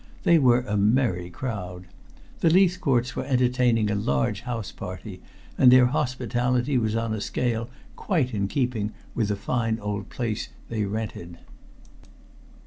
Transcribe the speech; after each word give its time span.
They 0.23 0.39
were 0.39 0.61
a 0.61 0.77
merry 0.77 1.29
crowd. 1.29 1.85
The 2.39 2.49
Leithcourts 2.49 3.15
were 3.15 3.23
entertaining 3.23 3.91
a 3.91 3.93
large 3.93 4.41
house 4.41 4.71
party, 4.71 5.21
and 5.59 5.71
their 5.71 5.85
hospitality 5.85 6.75
was 6.79 6.95
on 6.95 7.13
a 7.13 7.21
scale 7.21 7.69
quite 7.95 8.33
in 8.33 8.47
keeping 8.47 8.93
with 9.13 9.27
the 9.27 9.35
fine 9.35 9.77
old 9.79 10.09
place 10.09 10.49
they 10.69 10.85
rented. 10.85 11.37